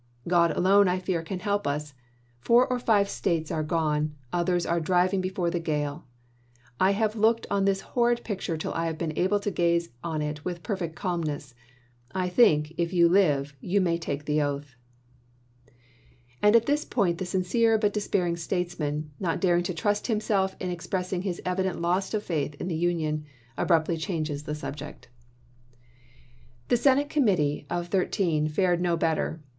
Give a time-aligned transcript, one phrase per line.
[0.27, 1.93] God alone, I fear, can help us.
[2.39, 6.05] Four or five States are gone, others are driving before the gale.
[6.79, 9.51] I have Corwin to l°°ked on this horrid picture till I have been able to
[9.51, 11.53] gaze Lincoln, on it with perfect calmness.
[12.15, 14.17] I think, if you live, you may Jan.
[14.17, 14.37] 16.
[14.37, 14.69] 1861.,,,, V, ^ ms.
[14.69, 16.41] take the oath.
[16.41, 20.71] And at this point the sincere but despairing statesman, not daring to trust himself in
[20.71, 25.09] express ing his evident loss of faith in the Union, abruptly changes the subject.
[26.69, 29.35] FAILURE OF COMPROMISE 219 The Senate Committee of Thirteen fared no bet chap.
[29.35, 29.37] xiv.
[29.37, 29.41] ter.